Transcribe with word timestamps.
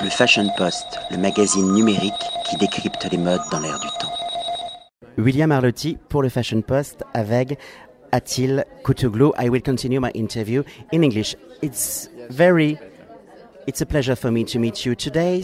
Le 0.00 0.10
Fashion 0.10 0.48
Post, 0.56 1.00
le 1.10 1.16
magazine 1.16 1.72
numérique 1.72 2.12
qui 2.48 2.56
décrypte 2.56 3.08
les 3.10 3.18
modes 3.18 3.40
dans 3.50 3.58
l'air 3.58 3.80
du 3.80 3.88
temps. 3.98 4.12
William 5.16 5.50
Arlotti 5.50 5.98
pour 6.08 6.22
le 6.22 6.28
Fashion 6.28 6.62
Post 6.62 7.02
avec 7.14 7.58
Atil 8.12 8.64
Koutoglou. 8.84 9.32
I 9.36 9.48
will 9.48 9.62
continue 9.62 9.98
my 9.98 10.12
interview 10.14 10.62
in 10.92 11.02
English. 11.02 11.34
It's 11.62 12.08
very 12.30 12.78
it's 13.66 13.80
a 13.80 13.86
pleasure 13.86 14.14
for 14.14 14.30
me 14.30 14.44
to 14.44 14.60
meet 14.60 14.86
you 14.86 14.94
today. 14.94 15.42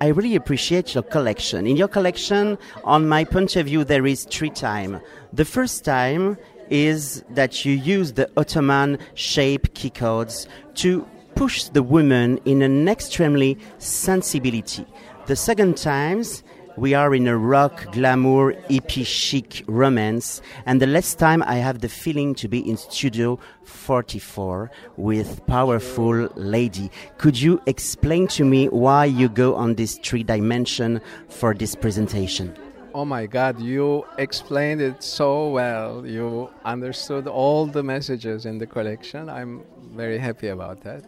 I 0.00 0.08
really 0.08 0.34
appreciate 0.34 0.94
your 0.94 1.04
collection. 1.04 1.66
In 1.66 1.76
your 1.76 1.88
collection, 1.88 2.56
on 2.84 3.06
my 3.06 3.24
point 3.24 3.54
of 3.56 3.66
view, 3.66 3.84
there 3.84 4.06
is 4.06 4.24
three 4.24 4.50
time. 4.50 4.98
The 5.34 5.44
first 5.44 5.84
time 5.84 6.38
is 6.70 7.22
that 7.34 7.66
you 7.66 7.74
use 7.74 8.14
the 8.14 8.30
Ottoman 8.38 8.98
shape 9.14 9.74
key 9.74 9.90
codes 9.90 10.48
to 10.76 11.06
push 11.40 11.64
the 11.70 11.82
woman 11.82 12.38
in 12.44 12.60
an 12.60 12.86
extremely 12.86 13.56
sensibility. 13.78 14.84
The 15.24 15.34
second 15.34 15.78
times 15.78 16.42
we 16.76 16.92
are 16.92 17.14
in 17.14 17.26
a 17.26 17.34
rock, 17.34 17.90
glamour, 17.92 18.52
hippie 18.68 19.06
chic 19.06 19.64
romance, 19.66 20.42
and 20.66 20.82
the 20.82 20.86
last 20.86 21.18
time 21.18 21.42
I 21.44 21.54
have 21.54 21.78
the 21.78 21.88
feeling 21.88 22.34
to 22.34 22.46
be 22.46 22.58
in 22.68 22.76
Studio 22.76 23.38
44 23.64 24.70
with 24.98 25.40
powerful 25.46 26.28
lady. 26.34 26.90
Could 27.16 27.40
you 27.40 27.62
explain 27.64 28.26
to 28.36 28.44
me 28.44 28.68
why 28.68 29.06
you 29.06 29.30
go 29.30 29.54
on 29.54 29.76
this 29.76 29.96
three 29.96 30.22
dimension 30.22 31.00
for 31.30 31.54
this 31.54 31.74
presentation? 31.74 32.54
Oh 32.92 33.06
my 33.06 33.24
God, 33.24 33.58
you 33.58 34.04
explained 34.18 34.82
it 34.82 35.02
so 35.02 35.48
well. 35.48 36.04
You 36.04 36.50
understood 36.66 37.26
all 37.28 37.64
the 37.64 37.82
messages 37.82 38.44
in 38.44 38.58
the 38.58 38.66
collection. 38.66 39.30
I'm 39.30 39.64
very 39.94 40.18
happy 40.18 40.48
about 40.48 40.82
that. 40.82 41.04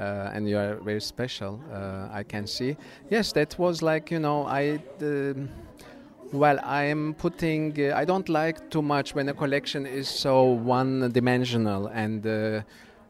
Uh, 0.00 0.30
and 0.32 0.48
you 0.48 0.56
are 0.56 0.76
very 0.76 1.00
special, 1.00 1.60
uh, 1.70 2.08
I 2.10 2.22
can 2.22 2.46
see. 2.46 2.74
Yes, 3.10 3.32
that 3.32 3.58
was 3.58 3.82
like, 3.82 4.10
you 4.10 4.18
know, 4.18 4.46
I. 4.46 4.80
well, 6.32 6.58
I'm 6.64 7.12
putting. 7.14 7.78
Uh, 7.78 7.94
I 7.94 8.06
don't 8.06 8.28
like 8.30 8.70
too 8.70 8.80
much 8.80 9.14
when 9.14 9.28
a 9.28 9.34
collection 9.34 9.84
is 9.84 10.08
so 10.08 10.44
one-dimensional, 10.44 11.88
and 11.88 12.26
uh, 12.26 12.62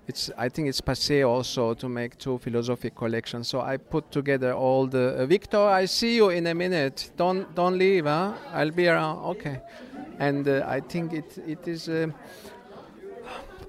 it's. 0.09 0.33
I 0.37 0.49
think 0.49 0.67
it's 0.67 0.81
passé 0.81 1.25
also 1.25 1.75
to 1.75 1.89
make 1.89 2.19
two 2.19 2.39
philosophic 2.39 2.97
collections. 2.97 3.47
So 3.47 3.61
I 3.61 3.77
put 3.77 4.11
together 4.11 4.53
all 4.53 4.89
the. 4.89 5.15
Uh, 5.17 5.27
Viktor, 5.27 5.61
I 5.61 5.85
see 5.85 6.17
you 6.17 6.31
in 6.31 6.49
a 6.49 6.55
minute. 6.55 7.13
Don't 7.17 7.55
don't 7.55 7.79
leave, 7.79 8.07
huh? 8.07 8.33
I'll 8.53 8.73
be 8.73 8.89
around. 8.89 9.19
Okay, 9.27 9.61
and 10.19 10.49
I 10.49 10.81
think 10.81 11.13
it 11.13 11.39
it 11.47 11.69
is 11.69 11.89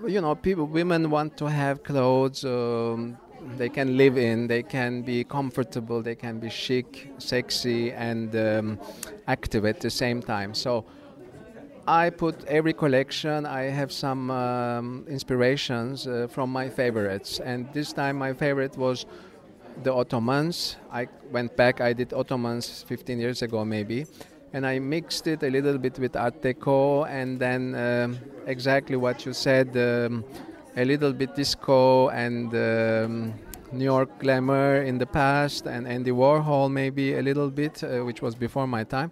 you 0.07 0.21
know, 0.21 0.35
people, 0.35 0.65
women 0.65 1.09
want 1.09 1.37
to 1.37 1.45
have 1.45 1.83
clothes 1.83 2.43
um, 2.45 3.17
they 3.57 3.69
can 3.69 3.97
live 3.97 4.17
in, 4.17 4.47
they 4.47 4.63
can 4.63 5.01
be 5.01 5.23
comfortable, 5.23 6.01
they 6.01 6.15
can 6.15 6.39
be 6.39 6.49
chic, 6.49 7.11
sexy, 7.17 7.91
and 7.91 8.35
um, 8.35 8.79
active 9.27 9.65
at 9.65 9.79
the 9.79 9.89
same 9.89 10.21
time. 10.21 10.53
So 10.53 10.85
I 11.87 12.09
put 12.11 12.43
every 12.45 12.73
collection. 12.73 13.45
I 13.45 13.63
have 13.63 13.91
some 13.91 14.29
um, 14.29 15.05
inspirations 15.07 16.07
uh, 16.07 16.27
from 16.29 16.51
my 16.51 16.69
favorites, 16.69 17.39
and 17.39 17.67
this 17.73 17.93
time 17.93 18.17
my 18.17 18.33
favorite 18.33 18.77
was 18.77 19.05
the 19.83 19.93
Ottomans. 19.93 20.75
I 20.91 21.07
went 21.31 21.55
back. 21.57 21.81
I 21.81 21.93
did 21.93 22.13
Ottomans 22.13 22.83
15 22.87 23.19
years 23.19 23.41
ago, 23.41 23.65
maybe, 23.65 24.05
and 24.53 24.65
I 24.65 24.79
mixed 24.79 25.27
it 25.27 25.43
a 25.43 25.49
little 25.49 25.77
bit 25.77 25.97
with 25.99 26.15
Art 26.15 26.41
Deco, 26.41 27.07
and 27.09 27.39
then 27.39 27.75
um, 27.75 28.17
exactly 28.45 28.95
what 28.95 29.25
you 29.25 29.33
said, 29.33 29.75
um, 29.77 30.23
a 30.75 30.85
little 30.85 31.13
bit 31.13 31.35
disco 31.35 32.09
and 32.09 32.53
um, 32.53 33.33
New 33.71 33.85
York 33.85 34.19
glamour 34.19 34.81
in 34.81 34.97
the 34.97 35.05
past, 35.05 35.65
and 35.67 35.87
Andy 35.87 36.11
Warhol 36.11 36.69
maybe 36.71 37.15
a 37.15 37.21
little 37.21 37.49
bit, 37.49 37.83
uh, 37.83 38.03
which 38.03 38.21
was 38.21 38.35
before 38.35 38.67
my 38.67 38.83
time. 38.83 39.11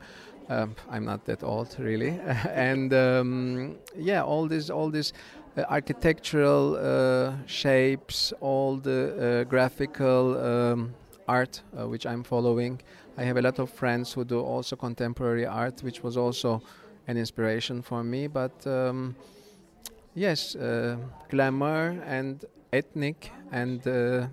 Um, 0.49 0.75
I'm 0.89 1.05
not 1.05 1.25
that 1.25 1.43
old, 1.43 1.75
really, 1.79 2.19
and 2.53 2.93
um, 2.93 3.77
yeah, 3.95 4.23
all 4.23 4.47
this, 4.47 4.69
all 4.69 4.89
this. 4.89 5.13
Uh, 5.57 5.63
architectural 5.69 6.77
uh, 6.77 7.33
shapes, 7.47 8.33
all 8.39 8.77
the 8.77 9.41
uh, 9.41 9.49
graphical 9.49 10.37
um, 10.37 10.93
art 11.29 11.61
uh, 11.77 11.87
which 11.87 12.05
I'm 12.05 12.23
following, 12.23 12.81
I 13.17 13.23
have 13.23 13.37
a 13.37 13.41
lot 13.41 13.59
of 13.59 13.69
friends 13.69 14.13
who 14.13 14.23
do 14.25 14.39
also 14.39 14.75
contemporary 14.75 15.45
art, 15.45 15.83
which 15.83 16.03
was 16.03 16.17
also 16.17 16.61
an 17.07 17.17
inspiration 17.17 17.81
for 17.81 18.03
me. 18.03 18.27
But 18.27 18.65
um, 18.65 19.15
yes, 20.15 20.55
uh, 20.55 20.97
glamour 21.29 22.01
and 22.05 22.45
ethnic 22.71 23.31
and 23.51 23.85
uh, 23.87 24.27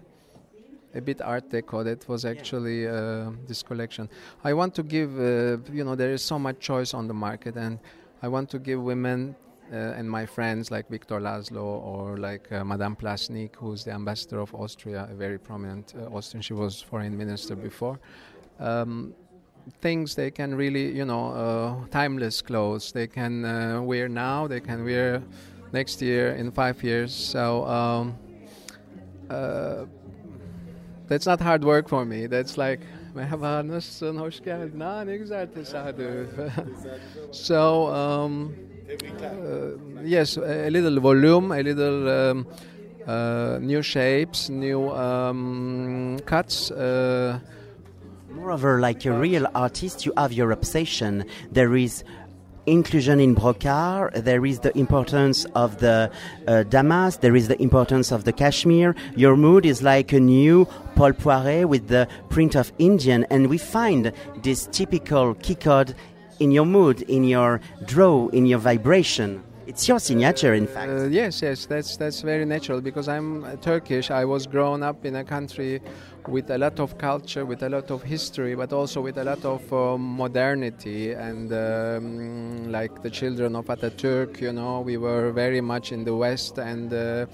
a 0.95 1.01
bit 1.01 1.21
art 1.21 1.51
deco. 1.51 1.85
That 1.85 2.09
was 2.09 2.25
actually 2.25 2.87
uh, 2.89 3.31
this 3.47 3.62
collection. 3.62 4.09
I 4.45 4.53
want 4.55 4.75
to 4.75 4.83
give, 4.83 5.11
uh, 5.19 5.59
you 5.73 5.85
know, 5.85 5.95
there 5.95 6.12
is 6.12 6.23
so 6.23 6.39
much 6.39 6.59
choice 6.61 6.95
on 6.95 7.09
the 7.09 7.15
market, 7.15 7.56
and 7.56 7.79
I 8.23 8.29
want 8.29 8.49
to 8.51 8.59
give 8.59 8.81
women 8.83 9.37
uh, 9.72 9.99
and 9.99 10.10
my 10.10 10.27
friends 10.27 10.71
like 10.71 10.88
Viktor 10.88 11.21
Lazlo 11.21 11.62
or 11.62 12.16
like 12.16 12.50
uh, 12.53 12.65
Madame 12.65 12.97
Plassnik, 12.97 13.56
who's 13.56 13.84
the 13.84 13.93
ambassador 13.93 14.41
of 14.41 14.54
Austria, 14.54 15.09
a 15.10 15.15
very 15.15 15.38
prominent 15.38 15.94
uh, 15.99 16.15
Austrian. 16.16 16.43
She 16.43 16.53
was 16.54 16.81
foreign 16.81 17.16
minister 17.16 17.56
before 17.56 17.99
um, 18.60 19.15
things 19.81 20.15
they 20.15 20.31
can 20.31 20.55
really, 20.55 20.93
you 20.97 21.05
know, 21.05 21.28
uh, 21.32 21.87
timeless 21.91 22.41
clothes 22.43 22.93
they 22.93 23.06
can 23.06 23.44
uh, 23.44 23.82
wear 23.82 24.09
now, 24.09 24.47
they 24.47 24.60
can 24.60 24.84
wear 24.84 25.22
next 25.72 26.00
year, 26.00 26.32
in 26.34 26.50
five 26.50 26.82
years. 26.82 27.15
So 27.15 27.66
um, 27.66 28.16
uh, 29.31 29.87
that's 31.09 31.26
not 31.26 31.41
hard 31.41 31.65
work 31.65 31.88
for 31.88 32.05
me. 32.05 32.26
That's 32.26 32.56
like. 32.59 32.81
Ah 33.19 33.34
so, 37.31 37.87
um, 37.87 38.55
uh, 38.55 38.75
yes, 40.03 40.37
a 40.37 40.71
little 40.71 41.01
volume, 41.01 41.53
a 41.53 41.62
little 41.62 42.09
um, 42.09 42.47
uh, 43.07 43.59
new 43.61 43.83
shapes, 43.83 44.49
new 44.49 44.91
um, 44.91 46.19
cuts. 46.27 46.71
Uh, 46.71 47.39
Moreover, 48.37 48.81
like 48.81 49.05
a 49.06 49.12
real 49.12 49.47
artist, 49.55 50.05
you 50.05 50.12
have 50.19 50.31
your 50.31 50.51
obsession. 50.53 51.25
There 51.51 51.75
is 51.75 52.05
inclusion 52.67 53.19
in 53.19 53.35
brocart, 53.35 54.12
there 54.25 54.45
is 54.45 54.61
the 54.61 54.77
importance 54.77 55.47
of 55.55 55.79
the 55.79 56.11
uh, 56.47 56.65
damask, 56.65 57.21
there 57.21 57.35
is 57.35 57.49
the 57.49 57.61
importance 57.62 58.12
of 58.12 58.25
the 58.25 58.33
cashmere. 58.33 58.95
Your 59.17 59.37
mood 59.37 59.65
is 59.65 59.83
like 59.83 60.12
a 60.12 60.21
new 60.21 60.67
Paul 60.97 61.12
Poiret 61.12 61.67
with 61.67 61.89
the 61.89 62.09
print 62.29 62.56
of 62.56 62.73
Indian, 62.79 63.25
and 63.31 63.49
we 63.49 63.56
find 63.56 64.12
this 64.43 64.69
typical 64.71 65.35
kikod 65.37 65.95
in 66.41 66.51
your 66.51 66.67
mood, 66.67 67.03
in 67.03 67.25
your 67.25 67.61
draw, 67.87 68.29
in 68.29 68.47
your 68.47 68.59
vibration. 68.59 69.43
It's 69.67 69.89
your 69.89 69.99
signature, 69.99 70.55
in 70.55 70.69
fact. 70.69 70.91
Uh, 70.91 71.05
yes, 71.07 71.43
yes, 71.43 71.67
that's 71.67 71.97
that's 71.97 72.21
very 72.21 72.45
natural 72.45 72.81
because 72.81 73.09
I'm 73.09 73.43
uh, 73.43 73.57
Turkish. 73.57 74.13
I 74.13 74.25
was 74.25 74.47
grown 74.47 74.85
up 74.85 75.05
in 75.05 75.17
a 75.17 75.25
country 75.25 75.81
with 76.29 76.51
a 76.51 76.59
lot 76.59 76.79
of 76.79 76.99
culture, 76.99 77.45
with 77.45 77.65
a 77.65 77.69
lot 77.69 77.91
of 77.91 78.05
history, 78.05 78.55
but 78.55 78.73
also 78.73 79.01
with 79.01 79.19
a 79.19 79.25
lot 79.25 79.45
of 79.45 79.73
uh, 79.73 79.99
modernity. 79.99 81.15
And 81.15 81.53
um, 81.53 82.71
like 82.71 83.03
the 83.03 83.11
children 83.11 83.57
of 83.57 83.67
Ataturk, 83.67 84.41
you 84.41 84.53
know, 84.53 84.83
we 84.83 84.99
were 84.99 85.33
very 85.33 85.61
much 85.61 85.91
in 85.91 86.05
the 86.05 86.15
West. 86.15 86.59
And 86.59 86.93
uh, 86.93 87.27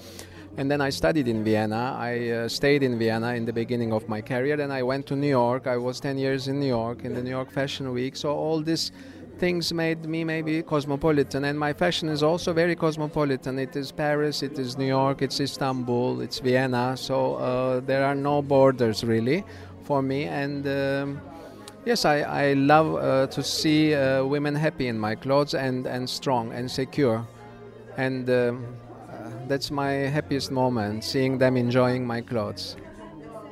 and 0.57 0.69
then 0.69 0.81
I 0.81 0.89
studied 0.89 1.27
in 1.27 1.43
Vienna. 1.43 1.95
I 1.97 2.29
uh, 2.29 2.47
stayed 2.47 2.83
in 2.83 2.99
Vienna 2.99 3.33
in 3.33 3.45
the 3.45 3.53
beginning 3.53 3.91
of 3.91 4.07
my 4.07 4.21
career. 4.21 4.55
Then 4.55 4.71
I 4.71 4.83
went 4.83 5.07
to 5.07 5.15
New 5.15 5.29
York. 5.29 5.65
I 5.65 5.77
was 5.77 5.99
10 5.99 6.17
years 6.17 6.47
in 6.47 6.59
New 6.59 6.67
York 6.67 7.05
in 7.05 7.13
the 7.15 7.23
New 7.23 7.31
York 7.31 7.51
Fashion 7.51 7.91
Week. 7.91 8.15
So 8.15 8.31
all 8.31 8.61
these 8.61 8.91
things 9.39 9.73
made 9.73 10.05
me 10.05 10.23
maybe 10.23 10.61
cosmopolitan 10.61 11.45
and 11.45 11.57
my 11.59 11.73
fashion 11.73 12.07
is 12.07 12.21
also 12.21 12.53
very 12.53 12.75
cosmopolitan 12.75 13.57
it 13.57 13.75
is 13.75 13.91
paris 13.91 14.43
it 14.43 14.59
is 14.59 14.77
new 14.77 14.85
york 14.85 15.23
it's 15.23 15.39
istanbul 15.39 16.21
it's 16.21 16.37
vienna 16.39 16.95
so 16.95 17.35
uh, 17.35 17.79
there 17.79 18.05
are 18.05 18.13
no 18.13 18.43
borders 18.43 19.03
really 19.03 19.43
for 19.81 20.03
me 20.03 20.25
and 20.25 20.67
um, 20.67 21.19
yes 21.83 22.05
i, 22.05 22.21
I 22.21 22.53
love 22.53 22.95
uh, 22.95 23.27
to 23.27 23.43
see 23.43 23.95
uh, 23.95 24.23
women 24.23 24.53
happy 24.53 24.87
in 24.87 24.99
my 24.99 25.15
clothes 25.15 25.55
and, 25.55 25.87
and 25.87 26.07
strong 26.07 26.53
and 26.53 26.69
secure 26.69 27.27
and 27.97 28.29
um, 28.29 28.65
that's 29.47 29.71
my 29.71 29.91
happiest 29.91 30.51
moment 30.51 31.03
seeing 31.03 31.37
them 31.37 31.57
enjoying 31.57 32.05
my 32.05 32.21
clothes 32.21 32.75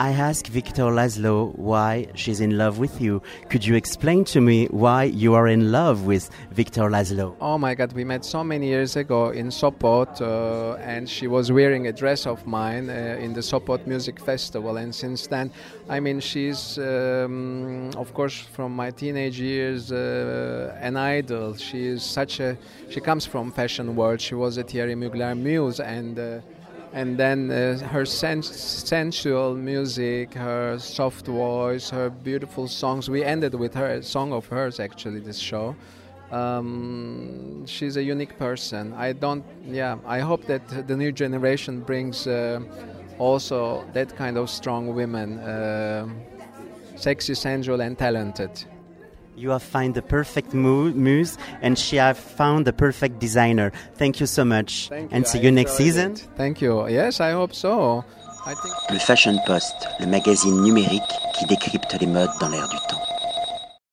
I 0.01 0.13
asked 0.13 0.47
Viktor 0.47 0.85
Lazlo 0.85 1.55
why 1.55 2.07
she's 2.15 2.41
in 2.41 2.57
love 2.57 2.79
with 2.79 2.99
you. 2.99 3.21
Could 3.49 3.63
you 3.63 3.75
explain 3.75 4.25
to 4.33 4.41
me 4.41 4.65
why 4.71 5.03
you 5.03 5.35
are 5.35 5.47
in 5.47 5.71
love 5.71 6.07
with 6.07 6.31
Viktor 6.49 6.89
Lazlo? 6.89 7.35
Oh 7.39 7.59
my 7.59 7.75
God, 7.75 7.93
we 7.93 8.03
met 8.03 8.25
so 8.25 8.43
many 8.43 8.65
years 8.65 8.95
ago 8.95 9.29
in 9.29 9.49
Sopot, 9.49 10.19
uh, 10.19 10.73
and 10.77 11.07
she 11.07 11.27
was 11.27 11.51
wearing 11.51 11.85
a 11.85 11.93
dress 11.93 12.25
of 12.25 12.47
mine 12.47 12.89
uh, 12.89 13.25
in 13.25 13.33
the 13.33 13.41
Sopot 13.41 13.85
Music 13.85 14.19
Festival. 14.19 14.77
And 14.77 14.95
since 14.95 15.27
then, 15.27 15.51
I 15.87 15.99
mean, 15.99 16.19
she's, 16.19 16.79
um, 16.79 17.91
of 17.95 18.11
course, 18.15 18.39
from 18.39 18.75
my 18.75 18.89
teenage 18.89 19.39
years, 19.39 19.91
uh, 19.91 20.75
an 20.81 20.97
idol. 20.97 21.53
She 21.57 21.85
is 21.85 22.01
such 22.01 22.39
a, 22.39 22.57
she 22.89 23.01
comes 23.01 23.27
from 23.27 23.51
fashion 23.51 23.95
world. 23.95 24.19
She 24.19 24.33
was 24.33 24.57
a 24.57 24.63
Thierry 24.63 24.95
Mugler 24.95 25.37
muse, 25.37 25.79
and 25.79 26.17
uh, 26.17 26.39
and 26.93 27.17
then 27.17 27.51
uh, 27.51 27.79
her 27.87 28.05
sen- 28.05 28.43
sensual 28.43 29.55
music, 29.55 30.33
her 30.33 30.77
soft 30.79 31.25
voice, 31.25 31.89
her 31.89 32.09
beautiful 32.09 32.67
songs. 32.67 33.09
We 33.09 33.23
ended 33.23 33.55
with 33.55 33.73
her 33.75 33.87
a 33.87 34.03
song 34.03 34.33
of 34.33 34.45
hers 34.47 34.79
actually 34.79 35.19
this 35.19 35.37
show. 35.37 35.75
Um, 36.31 37.65
she's 37.65 37.97
a 37.97 38.03
unique 38.03 38.37
person. 38.37 38.93
I 38.93 39.13
don't, 39.13 39.43
yeah. 39.65 39.97
I 40.05 40.19
hope 40.19 40.45
that 40.45 40.87
the 40.87 40.95
new 40.95 41.11
generation 41.11 41.81
brings 41.81 42.27
uh, 42.27 42.61
also 43.19 43.85
that 43.93 44.15
kind 44.15 44.37
of 44.37 44.49
strong 44.49 44.95
women, 44.95 45.39
uh, 45.39 46.07
sexy, 46.95 47.35
sensual, 47.35 47.81
and 47.81 47.97
talented. 47.97 48.65
You 49.35 49.49
have 49.51 49.63
found 49.63 49.95
the 49.95 50.01
perfect 50.01 50.53
muse, 50.53 51.37
and 51.61 51.77
she 51.77 51.95
have 51.97 52.17
found 52.17 52.65
the 52.65 52.73
perfect 52.73 53.19
designer. 53.19 53.71
Thank 53.95 54.19
you 54.19 54.27
so 54.27 54.43
much, 54.45 54.89
Thank 54.89 55.11
and 55.11 55.23
you. 55.25 55.29
see 55.29 55.39
I 55.39 55.41
you 55.43 55.51
next 55.51 55.73
season. 55.77 56.11
it. 56.13 56.27
Thank 56.37 56.61
you. 56.61 56.87
Yes, 56.87 57.19
I 57.19 57.31
hope 57.31 57.53
so. 57.53 58.03
I 58.45 58.53
think. 58.55 58.73
Le 58.91 58.99
Fashion 58.99 59.37
Post, 59.47 59.73
le 59.99 60.07
magazine 60.07 60.61
numérique 60.61 61.01
qui 61.37 61.45
décrypte 61.45 61.95
les 61.99 62.07
modes 62.07 62.29
dans 62.39 62.49
l'air 62.49 62.67
du 62.69 62.77
temps. 62.89 63.01